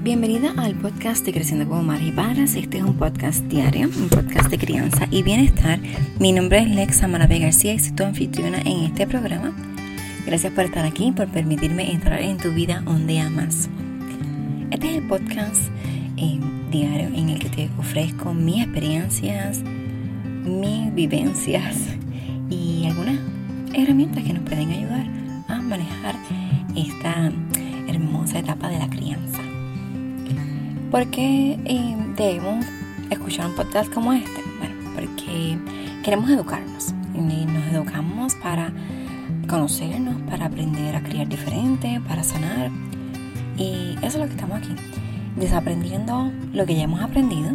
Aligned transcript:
Bienvenida 0.00 0.54
al 0.56 0.76
podcast 0.76 1.26
de 1.26 1.32
Creciendo 1.32 1.68
como 1.68 1.82
Madres 1.82 2.08
y 2.08 2.12
Padres. 2.12 2.54
Este 2.54 2.78
es 2.78 2.84
un 2.84 2.96
podcast 2.96 3.42
diario, 3.46 3.88
un 3.88 4.08
podcast 4.08 4.48
de 4.48 4.56
crianza 4.56 5.08
y 5.10 5.24
bienestar. 5.24 5.80
Mi 6.20 6.30
nombre 6.30 6.60
es 6.60 6.70
Lexa 6.70 7.08
Maravé 7.08 7.40
García 7.40 7.74
y 7.74 7.80
soy 7.80 7.92
tu 7.92 8.04
anfitriona 8.04 8.58
en 8.60 8.84
este 8.84 9.08
programa. 9.08 9.52
Gracias 10.24 10.52
por 10.52 10.64
estar 10.64 10.86
aquí, 10.86 11.10
por 11.10 11.26
permitirme 11.26 11.90
entrar 11.90 12.22
en 12.22 12.36
tu 12.38 12.52
vida 12.52 12.84
un 12.86 13.08
día 13.08 13.28
más. 13.28 13.68
Este 14.70 14.88
es 14.88 14.96
el 14.98 15.08
podcast 15.08 15.60
eh, 16.16 16.38
diario 16.70 17.08
en 17.08 17.30
el 17.30 17.40
que 17.40 17.48
te 17.48 17.70
ofrezco 17.76 18.32
mis 18.32 18.62
experiencias, 18.62 19.62
mis 20.44 20.94
vivencias 20.94 21.74
y 22.48 22.86
algunas 22.86 23.16
herramientas 23.74 24.22
que 24.22 24.32
nos 24.32 24.44
pueden 24.44 24.70
ayudar 24.70 25.06
a 25.48 25.60
manejar 25.60 26.14
esta 26.76 27.32
hermosa 27.88 28.38
etapa 28.38 28.68
de 28.68 28.78
la 28.78 28.88
crianza. 28.88 29.47
¿Por 30.90 31.06
qué 31.08 31.58
eh, 31.66 31.96
debemos 32.16 32.64
escuchar 33.10 33.44
un 33.44 33.54
podcast 33.54 33.92
como 33.92 34.14
este? 34.14 34.42
Bueno, 34.58 34.74
porque 34.94 35.58
queremos 36.02 36.30
educarnos 36.30 36.94
y 37.14 37.44
nos 37.44 37.66
educamos 37.66 38.34
para 38.36 38.72
conocernos, 39.46 40.18
para 40.22 40.46
aprender 40.46 40.96
a 40.96 41.02
criar 41.02 41.28
diferente, 41.28 42.00
para 42.08 42.24
sanar. 42.24 42.70
Y 43.58 43.96
eso 43.98 44.06
es 44.06 44.14
lo 44.16 44.24
que 44.24 44.30
estamos 44.30 44.56
aquí, 44.56 44.74
desaprendiendo 45.36 46.32
lo 46.54 46.64
que 46.64 46.74
ya 46.74 46.84
hemos 46.84 47.02
aprendido 47.02 47.50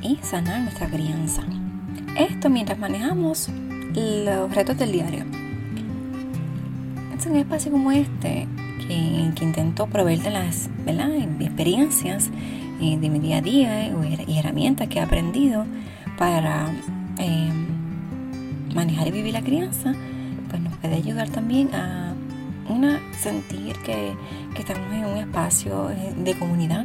y 0.00 0.16
sanar 0.22 0.60
nuestra 0.60 0.86
crianza. 0.86 1.42
Esto 2.16 2.48
mientras 2.48 2.78
manejamos 2.78 3.50
los 3.92 4.54
retos 4.54 4.78
del 4.78 4.92
diario. 4.92 5.24
Es 7.18 7.26
un 7.26 7.34
espacio 7.34 7.72
como 7.72 7.90
este 7.90 8.46
que, 8.86 9.44
intento 9.44 9.86
proveerte 9.86 10.30
las 10.30 10.68
experiencias 11.40 12.30
eh, 12.80 12.98
de 12.98 13.08
mi 13.08 13.18
día 13.18 13.38
a 13.38 13.42
día 13.42 13.88
y 14.26 14.38
herramientas 14.38 14.88
que 14.88 14.98
he 14.98 15.02
aprendido 15.02 15.64
para 16.18 16.70
eh, 17.18 17.50
manejar 18.74 19.08
y 19.08 19.10
vivir 19.10 19.32
la 19.32 19.42
crianza, 19.42 19.94
pues 20.50 20.60
nos 20.60 20.76
puede 20.76 20.94
ayudar 20.94 21.28
también 21.28 21.74
a 21.74 22.14
una, 22.68 23.00
sentir 23.18 23.76
que, 23.84 24.12
que 24.54 24.60
estamos 24.60 24.92
en 24.92 25.04
un 25.04 25.16
espacio 25.18 25.90
eh, 25.90 26.14
de 26.16 26.38
comunidad 26.38 26.84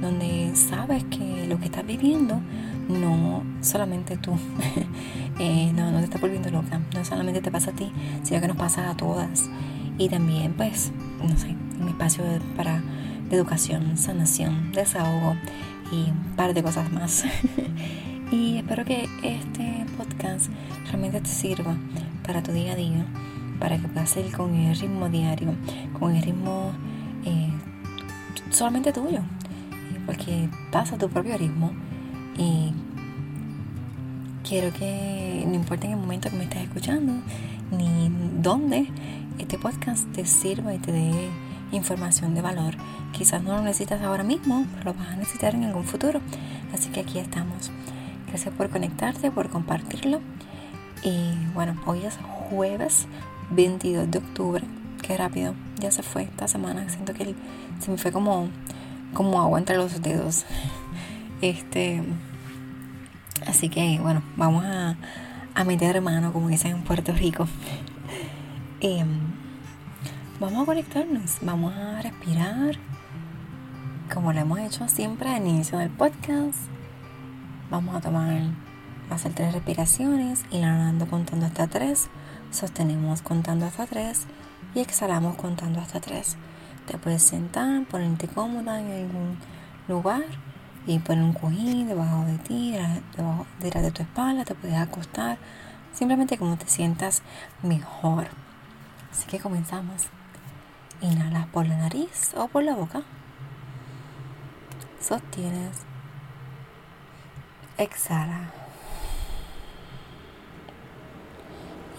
donde 0.00 0.54
sabes 0.54 1.04
que 1.04 1.46
lo 1.48 1.58
que 1.58 1.64
estás 1.66 1.86
viviendo 1.86 2.40
no 2.88 3.42
solamente 3.62 4.16
tú, 4.18 4.32
no, 5.74 5.90
no 5.90 5.98
te 5.98 6.04
estás 6.04 6.20
volviendo 6.20 6.50
loca, 6.50 6.80
no 6.94 7.04
solamente 7.04 7.40
te 7.40 7.50
pasa 7.50 7.70
a 7.70 7.74
ti, 7.74 7.90
sino 8.22 8.40
que 8.40 8.48
nos 8.48 8.56
pasa 8.56 8.90
a 8.90 8.96
todas. 8.96 9.48
Y 9.98 10.08
también 10.08 10.52
pues 10.54 10.92
no 11.22 11.36
sé, 11.36 11.54
un 11.80 11.88
espacio 11.88 12.24
para 12.56 12.82
educación, 13.30 13.96
sanación, 13.96 14.72
desahogo 14.72 15.36
y 15.92 16.10
un 16.10 16.36
par 16.36 16.54
de 16.54 16.62
cosas 16.62 16.90
más. 16.92 17.24
y 18.30 18.58
espero 18.58 18.84
que 18.84 19.08
este 19.22 19.86
podcast 19.96 20.50
realmente 20.86 21.20
te 21.20 21.28
sirva 21.28 21.76
para 22.26 22.42
tu 22.42 22.52
día 22.52 22.72
a 22.72 22.76
día, 22.76 23.06
para 23.58 23.78
que 23.78 23.88
puedas 23.88 24.16
ir 24.16 24.32
con 24.32 24.54
el 24.54 24.76
ritmo 24.76 25.08
diario, 25.08 25.54
con 25.98 26.14
el 26.14 26.22
ritmo 26.22 26.72
eh, 27.24 27.50
solamente 28.50 28.92
tuyo, 28.92 29.20
porque 30.06 30.48
pasa 30.70 30.98
tu 30.98 31.08
propio 31.08 31.36
ritmo 31.36 31.72
y 32.36 32.72
quiero 34.46 34.72
que 34.72 35.42
no 35.46 35.54
importa 35.54 35.86
en 35.86 35.92
el 35.92 35.98
momento 35.98 36.28
que 36.28 36.36
me 36.36 36.44
estés 36.44 36.62
escuchando, 36.62 37.14
ni 37.70 38.10
dónde, 38.40 38.86
este 39.38 39.58
podcast 39.58 40.06
te 40.12 40.26
sirva 40.26 40.74
y 40.74 40.78
te 40.78 40.92
dé 40.92 41.30
información 41.72 42.34
de 42.34 42.42
valor. 42.42 42.74
Quizás 43.12 43.42
no 43.42 43.56
lo 43.56 43.62
necesitas 43.62 44.02
ahora 44.02 44.22
mismo, 44.22 44.66
pero 44.72 44.92
lo 44.92 44.94
vas 44.94 45.08
a 45.08 45.16
necesitar 45.16 45.54
en 45.54 45.64
algún 45.64 45.84
futuro. 45.84 46.20
Así 46.72 46.90
que 46.90 47.00
aquí 47.00 47.18
estamos. 47.18 47.70
Gracias 48.28 48.54
por 48.54 48.68
conectarte, 48.68 49.30
por 49.30 49.48
compartirlo. 49.48 50.20
Y 51.02 51.32
bueno, 51.54 51.80
hoy 51.86 52.04
es 52.04 52.18
jueves 52.50 53.06
22 53.50 54.10
de 54.10 54.18
octubre. 54.18 54.64
Qué 55.02 55.16
rápido, 55.16 55.54
ya 55.78 55.90
se 55.90 56.02
fue 56.02 56.22
esta 56.22 56.48
semana. 56.48 56.88
Siento 56.90 57.14
que 57.14 57.34
se 57.80 57.90
me 57.90 57.96
fue 57.96 58.12
como, 58.12 58.48
como 59.14 59.40
agua 59.40 59.58
entre 59.58 59.76
los 59.76 60.02
dedos. 60.02 60.44
Este, 61.42 62.00
así 63.54 63.68
que 63.68 64.00
bueno, 64.02 64.20
vamos 64.36 64.64
a, 64.64 64.96
meter 65.64 66.00
mano, 66.00 66.32
como 66.32 66.48
dicen 66.48 66.72
en 66.72 66.82
Puerto 66.82 67.12
Rico. 67.12 67.46
Em, 68.80 69.06
vamos 70.40 70.64
a 70.64 70.66
conectarnos, 70.66 71.38
vamos 71.40 71.72
a 71.72 72.02
respirar, 72.02 72.74
como 74.12 74.32
lo 74.32 74.40
hemos 74.40 74.58
hecho 74.58 74.88
siempre 74.88 75.30
al 75.30 75.46
inicio 75.46 75.78
del 75.78 75.90
podcast. 75.90 76.58
Vamos 77.70 77.94
a 77.94 78.00
tomar, 78.00 78.42
a 79.08 79.14
hacer 79.14 79.32
tres 79.34 79.54
respiraciones, 79.54 80.44
inhalando 80.50 81.06
contando 81.06 81.46
hasta 81.46 81.68
tres, 81.68 82.08
sostenemos 82.50 83.22
contando 83.22 83.66
hasta 83.66 83.86
tres 83.86 84.26
y 84.74 84.80
exhalamos 84.80 85.36
contando 85.36 85.80
hasta 85.80 86.00
tres. 86.00 86.36
Te 86.86 86.98
puedes 86.98 87.22
sentar, 87.22 87.84
ponerte 87.84 88.26
cómoda 88.26 88.80
en 88.80 88.90
algún 88.90 89.38
lugar 89.86 90.24
y 90.86 90.98
poner 90.98 91.24
un 91.24 91.32
cojín 91.32 91.88
debajo 91.88 92.24
de 92.24 92.38
ti, 92.38 92.72
debajo, 93.16 93.46
detrás 93.60 93.84
de 93.84 93.90
tu 93.90 94.02
espalda, 94.02 94.44
te 94.44 94.54
puedes 94.54 94.76
acostar, 94.76 95.38
simplemente 95.92 96.36
como 96.36 96.56
te 96.56 96.66
sientas 96.68 97.22
mejor. 97.62 98.26
Así 99.10 99.26
que 99.26 99.38
comenzamos. 99.38 100.08
Inhalas 101.00 101.46
por 101.48 101.66
la 101.66 101.76
nariz 101.76 102.32
o 102.36 102.48
por 102.48 102.62
la 102.62 102.74
boca. 102.74 103.02
Sostienes. 105.00 105.82
Exhala. 107.76 108.50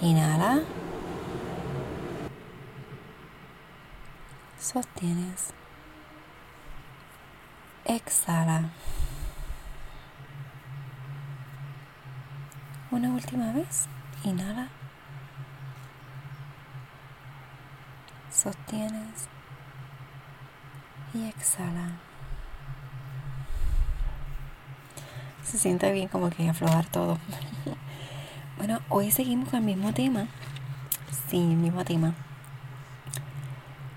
Inhala. 0.01 0.61
Sostienes. 4.59 5.53
Exhala. 7.85 8.69
Una 12.91 13.09
última 13.09 13.51
vez. 13.53 13.87
Inhala. 14.23 14.69
sostienes 18.35 19.27
y 21.13 21.27
exhala. 21.27 21.97
Se 25.43 25.57
siente 25.57 25.91
bien 25.91 26.09
como 26.09 26.29
que 26.29 26.49
aflojar 26.49 26.85
todo. 26.87 27.17
bueno, 28.57 28.81
hoy 28.89 29.11
seguimos 29.11 29.49
con 29.49 29.59
el 29.59 29.65
mismo 29.65 29.93
tema. 29.93 30.27
Sí, 31.29 31.37
el 31.37 31.57
mismo 31.57 31.85
tema. 31.85 32.13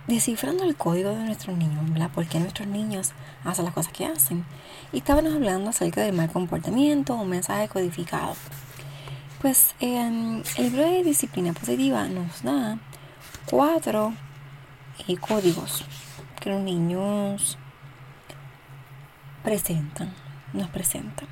Descifrando 0.09 0.65
el 0.65 0.75
código 0.75 1.11
de 1.11 1.23
nuestros 1.23 1.59
niños, 1.59 1.93
¿verdad? 1.93 2.11
¿Por 2.11 2.27
qué 2.27 2.41
nuestros 2.41 2.67
niños 2.67 3.13
hacen 3.45 3.67
las 3.67 3.75
cosas 3.75 3.93
que 3.93 4.07
hacen? 4.07 4.47
Y 4.91 4.99
estábamos 4.99 5.35
hablando 5.35 5.69
acerca 5.69 6.01
del 6.01 6.15
mal 6.15 6.31
comportamiento, 6.33 7.15
un 7.15 7.29
mensaje 7.29 7.69
codificado. 7.69 8.35
Pues 9.43 9.75
el 9.81 10.43
libro 10.57 10.83
de 10.83 11.05
disciplina 11.05 11.53
positiva 11.53 12.09
nos 12.09 12.43
da 12.43 12.79
cuatro 13.51 14.15
y 15.07 15.17
códigos 15.17 15.85
que 16.41 16.49
los 16.49 16.63
niños 16.63 17.59
presentan, 19.45 20.15
nos 20.55 20.71
presentan. 20.71 21.29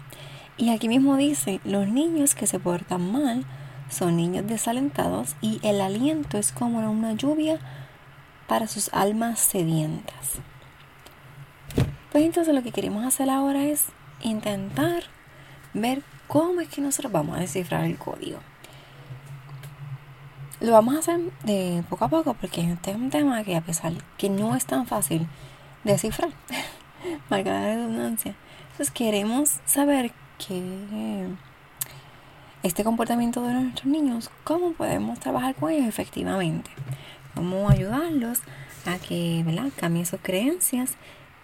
Y 0.58 0.68
aquí 0.68 0.88
mismo 0.88 1.16
dice, 1.16 1.62
los 1.64 1.88
niños 1.88 2.34
que 2.34 2.46
se 2.46 2.60
portan 2.60 3.10
mal 3.10 3.46
son 3.88 4.18
niños 4.18 4.46
desalentados 4.46 5.34
y 5.40 5.60
el 5.62 5.80
aliento 5.80 6.36
es 6.36 6.52
como 6.52 6.78
una 6.90 7.14
lluvia 7.14 7.58
para 8.46 8.68
sus 8.68 8.92
almas 8.92 9.40
sedientas. 9.40 10.40
Pues 12.12 12.24
entonces 12.24 12.54
lo 12.54 12.62
que 12.62 12.72
queremos 12.72 13.04
hacer 13.04 13.28
ahora 13.28 13.64
es 13.64 13.84
intentar 14.22 15.04
ver 15.74 16.02
cómo 16.26 16.60
es 16.60 16.68
que 16.68 16.80
nosotros 16.80 17.12
vamos 17.12 17.36
a 17.36 17.40
descifrar 17.40 17.84
el 17.84 17.98
código. 17.98 18.38
Lo 20.60 20.72
vamos 20.72 20.94
a 20.96 20.98
hacer 21.00 21.20
de 21.44 21.84
poco 21.90 22.06
a 22.06 22.08
poco 22.08 22.34
porque 22.34 22.62
este 22.62 22.92
es 22.92 22.96
un 22.96 23.10
tema 23.10 23.44
que 23.44 23.56
a 23.56 23.60
pesar 23.60 23.92
que 24.16 24.30
no 24.30 24.56
es 24.56 24.64
tan 24.64 24.86
fácil 24.86 25.26
descifrar, 25.84 26.30
marca 27.30 27.50
la 27.50 27.66
redundancia, 27.66 28.34
entonces 28.70 28.90
queremos 28.90 29.60
saber 29.66 30.12
que 30.38 31.28
este 32.62 32.84
comportamiento 32.84 33.42
de 33.42 33.54
nuestros 33.54 33.86
niños, 33.86 34.30
cómo 34.44 34.72
podemos 34.72 35.20
trabajar 35.20 35.54
con 35.54 35.70
ellos 35.70 35.86
efectivamente, 35.86 36.70
cómo 37.36 37.68
ayudarlos 37.68 38.40
a 38.86 38.98
que 38.98 39.44
cambien 39.76 40.06
sus 40.06 40.20
creencias 40.20 40.94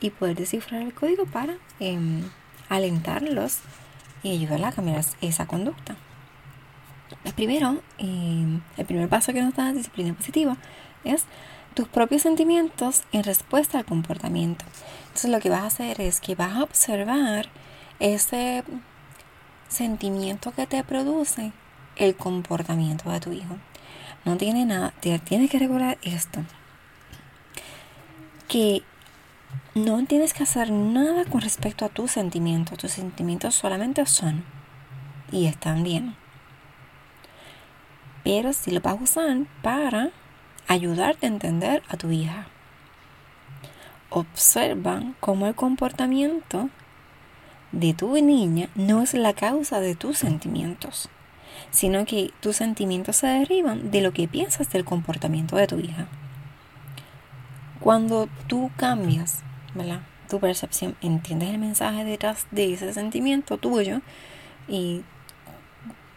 y 0.01 0.11
poder 0.11 0.37
descifrar 0.37 0.83
el 0.83 0.95
código 0.95 1.27
para 1.27 1.55
em, 1.79 2.23
alentarlos 2.69 3.59
y 4.23 4.33
ayudarlos 4.33 4.69
a 4.71 4.73
cambiar 4.73 5.05
esa 5.21 5.47
conducta. 5.47 5.97
Primero, 7.37 7.81
eh, 7.99 8.61
el 8.77 8.87
primer 8.87 9.09
paso 9.09 9.33
que 9.33 9.43
nos 9.43 9.55
da 9.55 9.67
la 9.67 9.73
disciplina 9.73 10.15
positiva 10.15 10.57
es 11.05 11.25
tus 11.75 11.87
propios 11.89 12.23
sentimientos 12.23 13.03
en 13.13 13.23
respuesta 13.23 13.79
al 13.79 13.85
comportamiento. 13.85 14.65
Entonces 15.03 15.31
lo 15.31 15.41
que 15.41 15.51
vas 15.51 15.63
a 15.63 15.67
hacer 15.67 16.01
es 16.01 16.21
que 16.21 16.35
vas 16.35 16.57
a 16.57 16.63
observar 16.63 17.49
ese 18.01 18.65
sentimiento 19.69 20.53
que 20.53 20.67
te 20.67 20.83
produce 20.85 21.53
el 21.97 22.17
comportamiento 22.17 23.11
de 23.11 23.21
tu 23.21 23.33
hijo. 23.33 23.57
No 24.25 24.37
tiene 24.37 24.65
nada, 24.65 24.93
tienes 25.01 25.51
que 25.51 25.59
recordar 25.59 25.99
esto. 26.03 26.41
Que 28.49 28.83
no 29.75 30.05
tienes 30.07 30.35
que 30.35 30.43
hacer 30.43 30.71
nada 30.71 31.25
con 31.25 31.41
respecto 31.41 31.85
a 31.85 31.89
tus 31.89 32.13
sentimientos. 32.13 32.79
Tus 32.79 32.93
sentimientos 32.93 33.55
solamente 33.55 34.05
son 34.07 34.45
y 35.33 35.47
están 35.47 35.83
bien. 35.83 36.15
Pero 38.23 38.53
si 38.53 38.71
lo 38.71 38.81
vas 38.81 38.95
a 38.95 39.03
usar 39.03 39.37
para 39.63 40.11
ayudarte 40.69 41.27
a 41.27 41.31
entender 41.31 41.83
a 41.89 41.97
tu 41.97 42.11
hija. 42.11 42.47
Observa 44.11 45.03
cómo 45.21 45.47
el 45.47 45.55
comportamiento 45.55 46.69
de 47.73 47.95
tu 47.95 48.15
niña 48.15 48.69
no 48.75 49.03
es 49.03 49.15
la 49.15 49.33
causa 49.33 49.81
de 49.81 49.95
tus 49.95 50.19
sentimientos, 50.19 51.09
sino 51.71 52.05
que 52.05 52.31
tus 52.41 52.57
sentimientos 52.57 53.17
se 53.17 53.27
derivan 53.27 53.91
de 53.91 54.01
lo 54.01 54.13
que 54.13 54.29
piensas 54.29 54.71
del 54.71 54.85
comportamiento 54.85 55.57
de 55.57 55.67
tu 55.67 55.79
hija. 55.79 56.07
Cuando 57.81 58.29
tú 58.47 58.71
cambias 58.77 59.43
tu 60.29 60.39
percepción, 60.39 60.97
entiendes 61.01 61.51
el 61.51 61.59
mensaje 61.59 62.05
detrás 62.05 62.47
de 62.51 62.73
ese 62.73 62.93
sentimiento 62.93 63.59
tuyo 63.59 64.01
y 64.69 65.03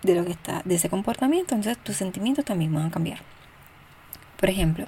de 0.03 0.15
lo 0.15 0.25
que 0.25 0.31
está, 0.31 0.61
de 0.63 0.75
ese 0.75 0.89
comportamiento, 0.89 1.55
entonces 1.55 1.83
tus 1.83 1.95
sentimientos 1.95 2.45
también 2.45 2.73
van 2.73 2.85
a 2.85 2.91
cambiar. 2.91 3.19
Por 4.39 4.49
ejemplo, 4.49 4.87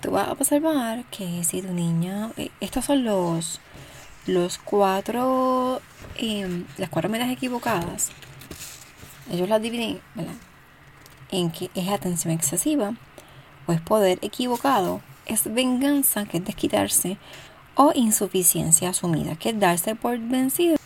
tú 0.00 0.12
vas 0.12 0.28
a 0.28 0.32
observar 0.32 1.04
que 1.10 1.44
si 1.44 1.62
tu 1.62 1.72
niña, 1.72 2.30
eh, 2.36 2.50
estos 2.60 2.86
son 2.86 3.04
los, 3.04 3.60
los 4.26 4.58
cuatro, 4.58 5.80
em, 6.16 6.64
las 6.78 6.88
cuatro 6.88 7.10
medidas 7.10 7.30
equivocadas, 7.30 8.10
ellos 9.30 9.48
las 9.48 9.62
dividen 9.62 10.00
en 11.30 11.50
que 11.50 11.70
es 11.74 11.88
atención 11.88 12.32
excesiva, 12.32 12.94
o 13.66 13.72
es 13.72 13.80
poder 13.80 14.18
equivocado, 14.22 15.00
es 15.26 15.52
venganza, 15.52 16.24
que 16.24 16.38
es 16.38 16.44
desquitarse, 16.44 17.18
o 17.74 17.92
insuficiencia 17.94 18.90
asumida, 18.90 19.36
que 19.36 19.50
es 19.50 19.60
darse 19.60 19.94
por 19.94 20.18
vencido, 20.18 20.76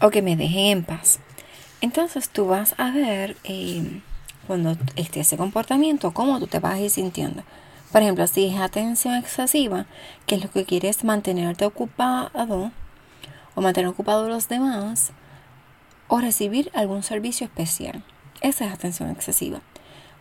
o 0.00 0.10
que 0.10 0.22
me 0.22 0.36
dejen 0.36 0.78
en 0.78 0.84
paz. 0.84 1.20
Entonces 1.80 2.28
tú 2.28 2.46
vas 2.46 2.74
a 2.78 2.90
ver 2.90 3.36
em, 3.44 4.00
cuando 4.46 4.76
esté 4.96 5.20
ese 5.20 5.36
comportamiento, 5.36 6.12
cómo 6.12 6.38
tú 6.40 6.46
te 6.46 6.58
vas 6.58 6.74
a 6.74 6.80
ir 6.80 6.90
sintiendo. 6.90 7.42
Por 7.92 8.02
ejemplo, 8.02 8.26
si 8.26 8.46
es 8.46 8.60
atención 8.60 9.14
excesiva, 9.14 9.86
que 10.26 10.36
es 10.36 10.42
lo 10.42 10.50
que 10.50 10.64
quieres 10.64 11.04
mantenerte 11.04 11.64
ocupado 11.64 12.70
o 13.54 13.60
mantener 13.60 13.88
ocupado 13.88 14.26
a 14.26 14.28
los 14.28 14.48
demás, 14.48 15.12
o 16.10 16.20
recibir 16.20 16.70
algún 16.74 17.02
servicio 17.02 17.46
especial. 17.46 18.04
Esa 18.42 18.66
es 18.66 18.72
atención 18.74 19.08
excesiva. 19.10 19.60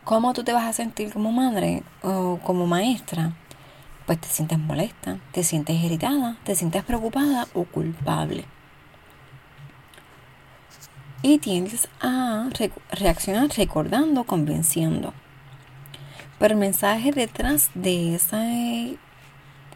¿Cómo 0.06 0.34
tú 0.34 0.44
te 0.44 0.54
vas 0.54 0.66
a 0.66 0.74
sentir 0.74 1.12
como 1.12 1.32
madre 1.32 1.84
o 2.02 2.40
como 2.44 2.68
maestra? 2.68 3.34
Pues 4.06 4.22
te 4.22 4.28
sientes 4.28 4.58
molesta, 4.58 5.20
te 5.34 5.44
sientes 5.44 5.76
irritada, 5.84 6.38
te 6.44 6.56
sientes 6.56 6.84
preocupada 6.84 7.48
o 7.54 7.66
culpable 7.66 8.46
y 11.22 11.38
tiendes 11.40 11.90
a 12.00 12.50
reaccionar 12.92 13.50
recordando, 13.50 14.24
convenciendo. 14.24 15.14
Pero 16.38 16.54
el 16.54 16.60
mensaje 16.60 17.12
detrás 17.12 17.72
de 17.74 18.16
esa 18.16 18.42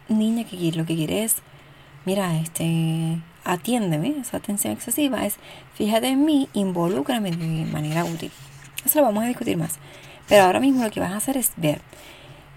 niña 0.08 0.44
que 0.44 0.72
lo 0.72 0.86
que 0.86 0.96
quiere 0.96 1.24
es, 1.24 1.36
mira, 2.06 2.38
este, 2.38 3.20
atiéndeme, 3.44 4.16
esa 4.20 4.38
atención 4.38 4.72
excesiva 4.72 5.24
es, 5.26 5.36
fíjate 5.74 6.08
en 6.08 6.24
mí, 6.24 6.48
involúcrame 6.52 7.30
de 7.30 7.64
manera 7.70 8.04
útil. 8.04 8.30
Eso 8.84 9.00
lo 9.00 9.06
vamos 9.06 9.24
a 9.24 9.28
discutir 9.28 9.56
más. 9.56 9.78
Pero 10.28 10.44
ahora 10.44 10.60
mismo 10.60 10.82
lo 10.82 10.90
que 10.90 11.00
vas 11.00 11.12
a 11.12 11.16
hacer 11.16 11.36
es 11.36 11.52
ver 11.56 11.80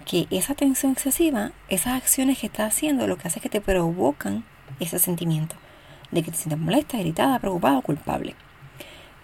que 0.06 0.28
esa 0.32 0.54
atención 0.54 0.94
excesiva, 0.94 1.52
esas 1.68 1.94
acciones 1.94 2.40
que 2.40 2.48
estás 2.48 2.74
haciendo, 2.74 3.08
lo 3.08 3.18
que 3.18 3.28
hace 3.28 3.40
es 3.40 3.44
que 3.44 3.50
te 3.50 3.62
provocan 3.62 4.46
ese 4.80 5.00
sentimiento 5.00 5.56
de 6.12 6.24
que 6.24 6.32
te 6.32 6.38
sientes 6.38 6.60
molesta, 6.60 6.98
irritada, 6.98 7.40
preocupada 7.40 7.78
o 7.78 7.82
culpable. 7.82 8.36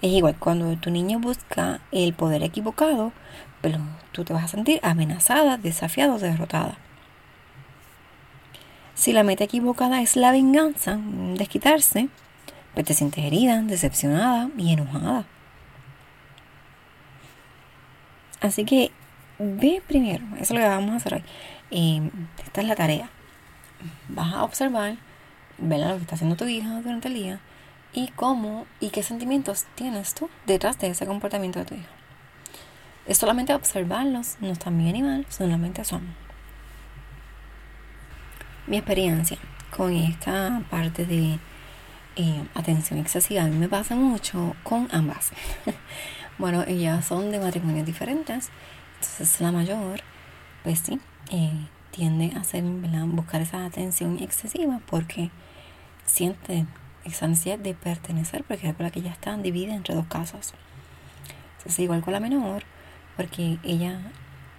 Es 0.01 0.11
igual, 0.11 0.35
cuando 0.37 0.75
tu 0.77 0.91
niño 0.91 1.19
busca 1.19 1.79
el 1.93 2.13
poder 2.13 2.43
equivocado, 2.43 3.13
pero 3.61 3.79
tú 4.11 4.25
te 4.25 4.33
vas 4.33 4.43
a 4.43 4.47
sentir 4.49 4.81
amenazada, 4.83 5.57
desafiada 5.57 6.13
o 6.15 6.19
derrotada. 6.19 6.77
Si 8.95 9.11
la 9.11 9.23
meta 9.23 9.43
equivocada 9.43 10.01
es 10.01 10.15
la 10.15 10.31
venganza, 10.31 10.99
desquitarse, 11.35 12.09
pues 12.73 12.85
te 12.85 12.93
sientes 12.93 13.23
herida, 13.23 13.61
decepcionada 13.61 14.49
y 14.57 14.73
enojada. 14.73 15.25
Así 18.41 18.65
que 18.65 18.91
ve 19.39 19.81
primero, 19.87 20.23
eso 20.35 20.41
es 20.41 20.51
lo 20.51 20.57
que 20.57 20.67
vamos 20.67 20.91
a 20.91 20.95
hacer 20.97 21.13
hoy. 21.15 21.23
Eh, 21.71 22.09
esta 22.45 22.61
es 22.61 22.67
la 22.67 22.75
tarea. 22.75 23.09
Vas 24.09 24.33
a 24.33 24.43
observar, 24.43 24.97
ver 25.57 25.79
lo 25.79 25.95
que 25.95 26.01
está 26.01 26.15
haciendo 26.15 26.35
tu 26.35 26.45
hija 26.45 26.81
durante 26.81 27.07
el 27.07 27.15
día 27.15 27.39
y 27.93 28.07
cómo 28.09 28.65
y 28.79 28.89
qué 28.89 29.03
sentimientos 29.03 29.65
tienes 29.75 30.13
tú 30.13 30.29
detrás 30.45 30.77
de 30.79 30.87
ese 30.87 31.05
comportamiento 31.05 31.59
de 31.59 31.65
tu 31.65 31.75
hijo. 31.75 31.89
Es 33.05 33.17
solamente 33.17 33.53
observarlos, 33.53 34.37
no 34.39 34.51
están 34.51 34.77
bien 34.77 34.93
ni 34.93 35.01
mal, 35.01 35.25
solamente 35.29 35.83
son. 35.83 36.15
Mi 38.65 38.77
experiencia 38.77 39.37
con 39.75 39.93
esta 39.93 40.61
parte 40.69 41.05
de 41.05 41.39
eh, 42.15 42.47
atención 42.53 42.99
excesiva 42.99 43.43
a 43.43 43.47
mí 43.47 43.57
me 43.57 43.67
pasa 43.67 43.95
mucho 43.95 44.55
con 44.63 44.87
ambas. 44.91 45.31
bueno, 46.37 46.63
ellas 46.67 47.05
son 47.05 47.31
de 47.31 47.39
matrimonios 47.39 47.85
diferentes, 47.85 48.49
entonces 48.95 49.41
la 49.41 49.51
mayor, 49.51 49.99
pues 50.63 50.79
sí, 50.79 50.99
eh, 51.31 51.67
tiende 51.91 52.31
a 52.35 52.39
hacer, 52.39 52.63
buscar 52.63 53.41
esa 53.41 53.65
atención 53.65 54.17
excesiva 54.19 54.79
porque 54.85 55.29
siente 56.05 56.65
esa 57.03 57.27
necesidad 57.27 57.59
de 57.59 57.73
pertenecer, 57.73 58.43
porque 58.43 58.67
recuerda 58.67 58.91
que 58.91 58.99
ella 58.99 59.11
está 59.11 59.35
dividida 59.37 59.75
entre 59.75 59.95
dos 59.95 60.07
casas. 60.07 60.53
Entonces, 61.57 61.79
igual 61.79 62.01
con 62.01 62.13
la 62.13 62.19
menor, 62.19 62.63
porque 63.17 63.57
ella, 63.63 63.99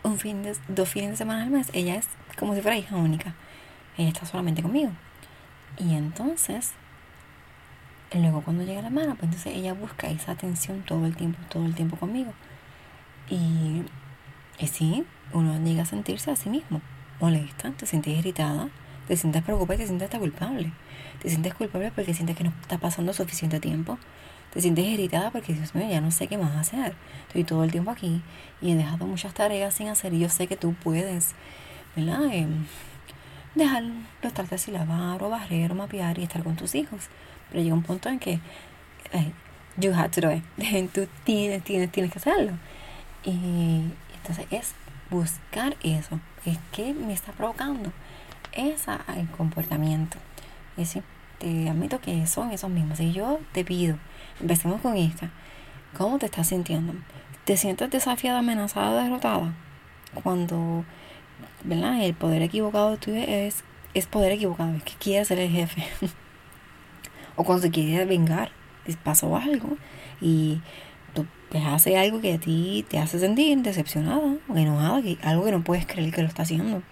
un 0.03 0.19
fin 0.19 0.43
de, 0.43 0.57
dos 0.69 0.89
fines 0.89 1.11
de 1.11 1.17
semana 1.17 1.43
al 1.43 1.51
mes, 1.51 1.71
ella 1.73 1.97
es 1.97 2.09
como 2.39 2.55
si 2.55 2.61
fuera 2.61 2.77
hija 2.77 2.97
única. 2.97 3.35
Ella 3.97 4.09
está 4.09 4.27
solamente 4.27 4.63
conmigo. 4.63 4.93
Y 5.79 5.95
entonces, 5.95 6.73
luego 8.13 8.43
cuando 8.43 8.65
llega 8.65 8.81
la 8.81 8.89
hermana, 8.89 9.15
pues 9.15 9.25
entonces 9.25 9.55
ella 9.57 9.75
busca 9.75 10.09
esa 10.09 10.33
atención 10.33 10.83
todo 10.83 11.07
el 11.07 11.17
tiempo, 11.17 11.39
todo 11.49 11.65
el 11.65 11.75
tiempo 11.75 11.97
conmigo. 11.97 12.33
Y, 13.29 13.83
y 14.59 14.67
sí, 14.69 15.05
uno 15.33 15.59
llega 15.65 15.83
a 15.83 15.87
sentirse 15.87 16.31
a 16.31 16.37
sí 16.37 16.51
mismo 16.51 16.81
molesta, 17.21 17.71
te 17.73 17.87
sientes 17.87 18.17
irritada, 18.19 18.69
te 19.09 19.17
sientes 19.17 19.43
preocupada 19.43 19.77
y 19.77 19.79
te 19.79 19.87
sientes 19.87 20.11
culpable. 20.11 20.73
Te 21.23 21.29
sientes 21.29 21.55
culpable 21.55 21.93
porque 21.95 22.15
sientes 22.15 22.37
que 22.37 22.45
no 22.45 22.53
está 22.61 22.79
pasando 22.79 23.13
suficiente 23.13 23.61
tiempo. 23.61 23.99
Te 24.53 24.61
sientes 24.61 24.85
irritada 24.85 25.31
porque, 25.31 25.53
Dios 25.53 25.75
mío, 25.75 25.89
ya 25.89 26.01
no 26.01 26.11
sé 26.11 26.27
qué 26.27 26.39
más 26.39 26.55
hacer. 26.57 26.95
Estoy 27.29 27.45
todo 27.45 27.65
el 27.65 27.73
tiempo 27.73 27.91
aquí 27.91 28.23
y 28.61 28.73
he 28.73 28.77
dejado 28.77 29.07
muchas 29.07 29.35
tareas 29.35 29.75
sin 29.75 29.89
hacer 29.89 30.13
y 30.15 30.21
yo 30.21 30.29
sé 30.29 30.47
que 30.47 30.57
tú 30.57 30.75
puedes, 30.75 31.35
¿verdad? 31.97 32.25
Eh, 32.33 32.47
dejar 33.55 33.85
los 34.23 34.33
trastes 34.33 34.69
y 34.69 34.73
lavar 34.73 35.23
o 35.23 35.31
barrer 35.31 35.73
o 35.73 35.75
mapear 35.75 36.19
y 36.19 36.25
estar 36.25 36.43
con 36.43 36.57
tus 36.57 36.75
hijos. 36.75 37.09
Pero 37.51 37.63
llega 37.63 37.75
un 37.75 37.83
punto 37.83 38.09
en 38.09 38.19
que 38.19 38.41
you 39.77 39.93
have 39.93 40.11
to 40.11 40.21
do 40.21 40.31
it. 40.31 40.43
Tú 40.93 41.07
tienes, 41.25 41.63
tienes, 41.63 41.91
tienes 41.91 42.13
que 42.13 42.19
hacerlo. 42.19 42.53
Y 43.25 43.83
entonces 44.17 44.47
es 44.51 44.75
buscar 45.11 45.77
eso. 45.83 46.21
Es 46.45 46.59
que 46.73 46.93
me 46.95 47.13
está 47.13 47.33
provocando 47.33 47.93
ese 48.53 48.93
comportamiento. 49.37 50.19
Y 50.77 50.81
decir, 50.81 51.03
te 51.39 51.69
admito 51.69 52.01
que 52.01 52.27
son 52.27 52.51
esos 52.51 52.71
mismos. 52.71 53.01
Y 53.01 53.13
yo 53.13 53.41
te 53.53 53.65
pido, 53.65 53.99
empecemos 54.41 54.81
con 54.81 54.97
esta. 54.97 55.31
¿Cómo 55.97 56.19
te 56.19 56.27
estás 56.27 56.49
sintiendo? 56.49 56.95
¿Te 57.45 57.57
sientes 57.57 57.91
desafiada, 57.91 58.41
amenazada, 58.41 59.05
derrotada? 59.05 59.53
Cuando, 60.23 60.85
¿verdad? 61.65 62.03
El 62.03 62.15
poder 62.15 62.43
equivocado 62.43 62.97
tuyo 62.97 63.23
es, 63.27 63.65
es 63.95 64.07
poder 64.07 64.33
equivocado, 64.33 64.75
es 64.75 64.83
que 64.83 64.95
quieres 64.99 65.29
ser 65.29 65.39
el 65.39 65.51
jefe. 65.51 65.85
o 67.37 67.45
cuando 67.45 67.63
se 67.63 67.71
quiere 67.71 68.05
vengar, 68.05 68.51
pasó 69.03 69.37
algo 69.37 69.77
y 70.21 70.61
tú 71.15 71.27
te 71.51 71.59
hace 71.59 71.97
algo 71.97 72.21
que 72.21 72.35
a 72.35 72.39
ti 72.39 72.85
te 72.89 72.99
hace 72.99 73.19
sentir 73.19 73.59
decepcionada 73.59 74.37
o 74.49 74.57
enojada, 74.57 75.03
que, 75.03 75.19
algo 75.23 75.45
que 75.45 75.53
no 75.53 75.65
puedes 75.65 75.87
creer 75.87 76.13
que 76.13 76.23
lo 76.23 76.29
está 76.29 76.43
haciendo. 76.43 76.83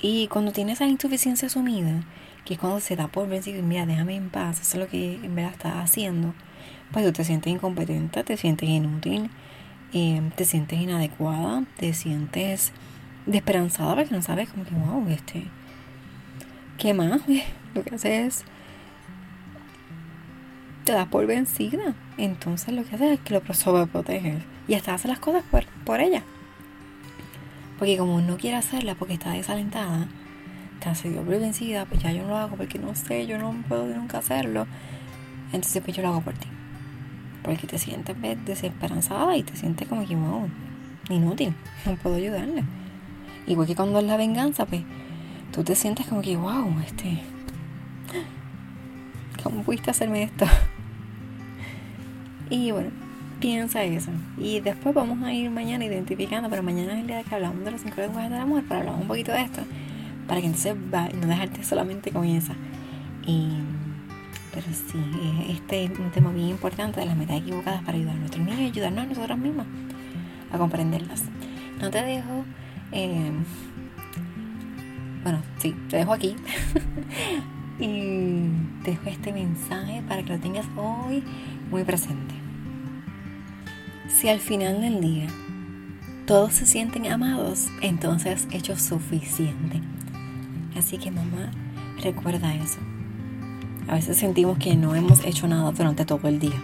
Y 0.00 0.28
cuando 0.28 0.52
tienes 0.52 0.74
esa 0.74 0.86
insuficiencia 0.86 1.46
asumida, 1.46 2.04
que 2.44 2.54
es 2.54 2.60
cuando 2.60 2.80
se 2.80 2.96
da 2.96 3.08
por 3.08 3.28
vencido 3.28 3.58
y 3.58 3.62
mira, 3.62 3.84
déjame 3.84 4.14
en 4.14 4.30
paz, 4.30 4.60
eso 4.60 4.76
es 4.76 4.84
lo 4.84 4.88
que 4.88 5.14
en 5.16 5.34
verdad 5.34 5.52
estás 5.52 5.76
haciendo, 5.76 6.34
pues 6.92 7.04
tú 7.04 7.12
te 7.12 7.24
sientes 7.24 7.52
incompetente, 7.52 8.22
te 8.24 8.36
sientes 8.36 8.68
inútil, 8.68 9.30
eh, 9.92 10.22
te 10.36 10.44
sientes 10.44 10.80
inadecuada, 10.80 11.64
te 11.76 11.92
sientes 11.94 12.72
desesperanzada 13.28 13.94
porque 13.94 14.14
no 14.14 14.22
sabes 14.22 14.48
como 14.48 14.64
que, 14.64 14.74
wow, 14.74 15.06
este, 15.08 15.44
¿qué 16.78 16.94
más? 16.94 17.20
Lo 17.74 17.84
que 17.84 17.94
hace 17.94 18.26
es 18.26 18.44
te 20.88 20.94
das 20.94 21.06
por 21.06 21.26
vencida. 21.26 21.94
Entonces 22.16 22.72
lo 22.74 22.82
que 22.82 22.94
hace 22.94 23.12
es 23.12 23.20
que 23.20 23.34
lo 23.34 23.54
sobreproteges 23.54 24.42
y 24.66 24.72
hasta 24.72 24.94
hace 24.94 25.06
las 25.06 25.18
cosas 25.18 25.44
por, 25.50 25.66
por 25.84 26.00
ella. 26.00 26.22
Porque 27.78 27.98
como 27.98 28.22
no 28.22 28.38
quiere 28.38 28.56
hacerla 28.56 28.94
porque 28.94 29.12
está 29.12 29.32
desalentada, 29.32 30.08
te 30.80 30.88
hace 30.88 31.10
por 31.10 31.26
vencida, 31.26 31.84
pues 31.84 32.02
ya 32.02 32.10
yo 32.10 32.22
no 32.22 32.28
lo 32.28 32.36
hago 32.38 32.56
porque 32.56 32.78
no 32.78 32.94
sé, 32.94 33.26
yo 33.26 33.36
no 33.36 33.54
puedo 33.68 33.86
nunca 33.86 34.16
hacerlo. 34.16 34.66
Entonces 35.52 35.82
pues 35.84 35.94
yo 35.94 36.02
lo 36.02 36.08
hago 36.08 36.22
por 36.22 36.32
ti. 36.32 36.48
Porque 37.42 37.66
te 37.66 37.76
sientes 37.76 38.16
desesperanzada 38.46 39.36
y 39.36 39.42
te 39.42 39.56
sientes 39.56 39.86
como 39.88 40.06
que, 40.08 40.16
wow, 40.16 40.48
inútil, 41.10 41.52
no 41.84 41.96
puedo 41.96 42.16
ayudarle. 42.16 42.64
Igual 43.48 43.66
que 43.66 43.74
cuando 43.74 43.98
es 43.98 44.04
la 44.04 44.18
venganza, 44.18 44.66
pues 44.66 44.82
tú 45.52 45.64
te 45.64 45.74
sientes 45.74 46.06
como 46.06 46.20
que, 46.20 46.36
wow, 46.36 46.70
este, 46.86 47.22
¿cómo 49.42 49.62
pudiste 49.62 49.90
hacerme 49.90 50.22
esto? 50.22 50.44
Y 52.50 52.70
bueno, 52.72 52.90
piensa 53.40 53.82
eso. 53.84 54.10
Y 54.36 54.60
después 54.60 54.94
vamos 54.94 55.22
a 55.22 55.32
ir 55.32 55.50
mañana 55.50 55.84
identificando, 55.84 56.48
pero 56.48 56.62
mañana 56.62 56.94
es 56.94 57.00
el 57.00 57.06
día 57.06 57.22
que 57.22 57.34
hablamos 57.34 57.64
de 57.64 57.70
los 57.70 57.80
cinco 57.80 58.00
lenguajes 58.00 58.30
del 58.30 58.40
amor, 58.40 58.62
para 58.64 58.80
hablar 58.80 58.94
un 58.96 59.06
poquito 59.06 59.32
de 59.32 59.42
esto, 59.42 59.62
para 60.26 60.40
que 60.40 60.46
entonces 60.46 60.76
no 61.20 61.26
dejarte 61.26 61.64
solamente 61.64 62.10
con 62.10 62.24
esa. 62.24 62.54
Y, 63.26 63.58
pero 64.52 64.66
sí, 64.72 64.98
este 65.50 65.84
es 65.84 65.98
un 65.98 66.10
tema 66.10 66.32
bien 66.32 66.48
importante 66.48 67.00
de 67.00 67.06
las 67.06 67.16
metas 67.16 67.38
equivocadas 67.38 67.82
para 67.82 67.96
ayudar 67.96 68.16
a 68.16 68.18
nuestros 68.18 68.44
niños 68.44 68.60
y 68.60 68.64
ayudarnos 68.64 69.04
a 69.04 69.06
nosotros 69.08 69.38
mismos 69.38 69.66
a 70.52 70.58
comprenderlas. 70.58 71.24
No 71.80 71.90
te 71.90 72.02
dejo. 72.02 72.44
Eh, 72.92 73.32
bueno, 75.22 75.42
sí, 75.58 75.74
te 75.88 75.96
dejo 75.98 76.12
aquí. 76.12 76.36
y 77.78 78.48
te 78.82 78.92
dejo 78.92 79.08
este 79.10 79.32
mensaje 79.32 80.02
para 80.08 80.22
que 80.22 80.32
lo 80.32 80.38
tengas 80.38 80.66
hoy 80.76 81.22
muy 81.70 81.84
presente. 81.84 82.34
Si 84.08 84.28
al 84.28 84.40
final 84.40 84.80
del 84.80 85.00
día 85.00 85.28
todos 86.26 86.52
se 86.52 86.66
sienten 86.66 87.06
amados, 87.06 87.68
entonces 87.82 88.48
hecho 88.50 88.76
suficiente. 88.76 89.80
Así 90.76 90.98
que 90.98 91.10
mamá, 91.10 91.50
recuerda 92.02 92.54
eso. 92.54 92.78
A 93.88 93.94
veces 93.94 94.18
sentimos 94.18 94.58
que 94.58 94.76
no 94.76 94.94
hemos 94.94 95.24
hecho 95.24 95.48
nada 95.48 95.70
durante 95.72 96.04
todo 96.04 96.28
el 96.28 96.38
día. 96.38 96.60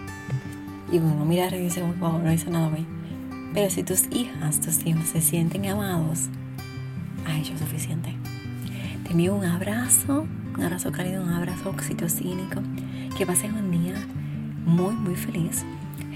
Y 0.91 0.97
uno 0.97 1.25
mira 1.25 1.47
y 1.55 1.63
dice, 1.63 1.81
wow, 1.99 2.19
no 2.19 2.31
hice 2.31 2.49
nada 2.51 2.67
hoy. 2.67 2.85
Pero 3.55 3.69
si 3.69 3.83
tus 3.83 4.03
hijas, 4.11 4.59
tus 4.59 4.85
hijos 4.85 5.07
se 5.07 5.21
sienten 5.21 5.65
amados, 5.65 6.27
ha 7.25 7.37
hecho 7.37 7.57
suficiente. 7.57 8.13
Te 9.05 9.11
envío 9.11 9.33
un 9.33 9.45
abrazo, 9.45 10.27
un 10.57 10.61
abrazo 10.61 10.91
cálido, 10.91 11.23
un 11.23 11.29
abrazo 11.29 11.69
oxitocínico. 11.69 12.61
Que 13.17 13.25
pases 13.25 13.53
un 13.53 13.71
día 13.71 13.95
muy, 14.65 14.93
muy 14.93 15.15
feliz. 15.15 15.63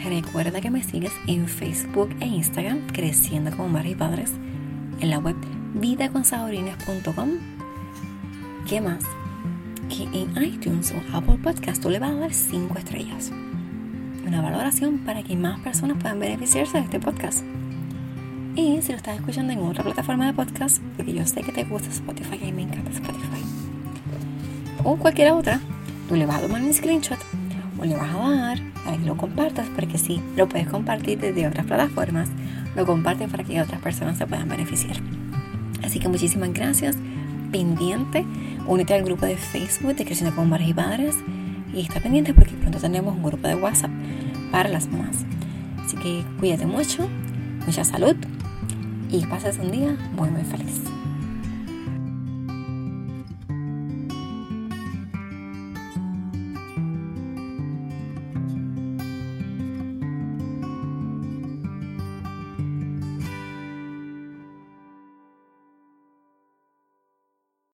Recuerda 0.04 0.60
que 0.60 0.70
me 0.70 0.84
sigues 0.84 1.14
en 1.28 1.48
Facebook 1.48 2.10
e 2.20 2.26
Instagram, 2.26 2.88
Creciendo 2.88 3.52
como 3.52 3.70
Madres 3.70 3.94
y 3.94 3.96
Padres, 3.96 4.34
en 5.00 5.10
la 5.10 5.20
web 5.20 5.38
vidaconsaborines.com. 5.76 7.30
¿Qué 8.68 8.82
más? 8.82 9.06
Que 9.88 10.04
en 10.04 10.44
iTunes 10.44 10.92
o 10.94 11.16
Apple 11.18 11.40
Podcast 11.42 11.82
tú 11.82 11.90
le 11.90 12.00
vas 12.00 12.12
a 12.12 12.16
dar 12.16 12.34
5 12.34 12.78
estrellas. 12.78 13.32
Una 14.26 14.42
valoración 14.42 15.00
para 15.00 15.24
que 15.24 15.36
más 15.36 15.60
personas 15.62 15.98
puedan 16.00 16.20
beneficiarse 16.20 16.78
de 16.78 16.84
este 16.84 17.00
podcast. 17.00 17.44
Y 18.56 18.82
si 18.82 18.92
lo 18.92 18.98
estás 18.98 19.16
escuchando 19.16 19.54
en 19.54 19.60
otra 19.60 19.84
plataforma 19.84 20.26
de 20.26 20.34
podcast, 20.34 20.82
porque 20.96 21.14
yo 21.14 21.26
sé 21.26 21.42
que 21.42 21.52
te 21.52 21.64
gusta 21.64 21.90
Spotify 21.90 22.40
y 22.48 22.52
me 22.52 22.64
encanta 22.64 22.92
Spotify, 22.92 23.44
o 24.84 24.98
cualquier 24.98 25.32
otra, 25.32 25.60
tú 26.08 26.16
le 26.16 26.26
vas 26.26 26.38
a 26.38 26.42
tomar 26.42 26.62
un 26.62 26.74
screenshot 26.74 27.18
o 27.80 27.86
le 27.86 27.96
vas 27.96 28.14
a 28.14 28.30
dar 28.30 28.60
para 28.84 28.98
que 28.98 29.06
lo 29.06 29.16
compartas, 29.16 29.68
porque 29.76 29.98
si 29.98 30.22
lo 30.36 30.50
puedes 30.50 30.68
compartir 30.68 31.20
desde 31.20 31.48
otras 31.48 31.66
plataformas, 31.66 32.30
lo 32.76 32.86
compartes 32.86 33.30
para 33.30 33.44
que 33.44 33.62
otras 33.62 33.82
personas 33.82 34.18
se 34.18 34.28
puedan 34.28 34.50
beneficiar. 34.50 34.98
Así 35.84 36.00
que 36.00 36.10
muchísimas 36.10 36.54
gracias, 36.54 36.98
pendiente, 37.52 38.26
únete 38.68 38.94
al 38.94 39.04
grupo 39.04 39.26
de 39.26 39.38
Facebook 39.38 39.96
de 39.96 40.06
Creciendo 40.06 40.36
con 40.36 40.50
Madres 40.50 40.70
y 40.70 40.74
Padres 40.74 41.16
y 41.74 41.82
está 41.82 42.00
pendiente 42.00 42.34
porque 42.34 42.54
pronto 42.54 42.80
tenemos 42.80 43.16
un 43.16 43.24
grupo 43.24 43.48
de 43.48 43.56
WhatsApp 43.56 43.92
para 44.52 44.70
las 44.70 44.88
mamás. 44.88 45.26
Así 45.86 45.98
que 45.98 46.24
cuídate 46.40 46.66
mucho, 46.66 47.08
mucha 47.66 47.84
salud 47.84 48.16
y 49.10 49.26
pases 49.26 49.58
un 49.60 49.72
día 49.72 49.96
muy 50.16 50.30
muy 50.30 50.44
feliz. 50.44 50.82